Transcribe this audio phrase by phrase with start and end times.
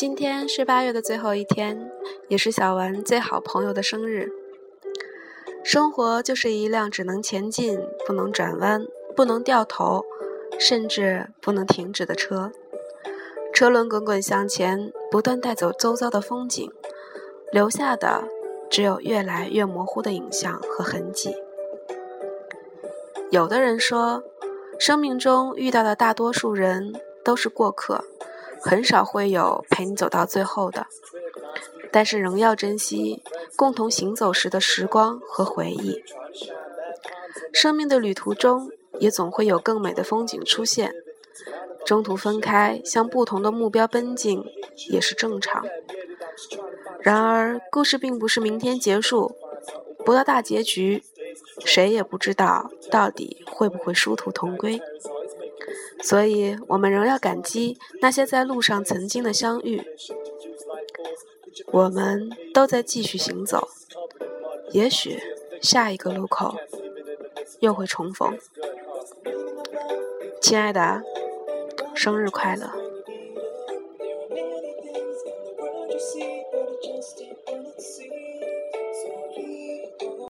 [0.00, 1.92] 今天是八月的最后一天，
[2.28, 4.32] 也是小丸最好朋友的生日。
[5.62, 10.06] 生活就是一辆只能前进、不能转弯、不能掉头，
[10.58, 12.50] 甚至不能停止的车。
[13.52, 16.72] 车轮滚滚向前，不断带走周遭的风景，
[17.52, 18.24] 留下的
[18.70, 21.36] 只有越来越模糊的影像和痕迹。
[23.30, 24.24] 有的人说，
[24.78, 28.06] 生命中遇到的大多数人都是过客。
[28.62, 30.86] 很少会有陪你走到最后的，
[31.90, 33.22] 但是仍要珍惜
[33.56, 36.02] 共同行走时的时光和回忆。
[37.52, 40.94] 生命的旅途中，也总会有更美的风景出现。
[41.84, 44.44] 中途分开，向不同的目标奔进，
[44.90, 45.64] 也是正常。
[47.00, 49.34] 然而，故事并不是明天结束，
[50.04, 51.02] 不到大结局，
[51.64, 54.80] 谁也不知道到底会不会殊途同归。
[56.02, 59.82] 所以，我们仍要感激那些在路上曾经的相遇。
[61.66, 63.68] 我们都在继续行走，
[64.72, 65.18] 也许
[65.60, 66.56] 下一个路口
[67.60, 68.38] 又会重逢。
[70.40, 71.02] 亲爱的，
[71.94, 72.89] 生日快乐！